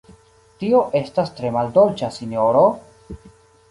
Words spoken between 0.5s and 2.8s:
Tio estas tre maldolĉa, sinjoro!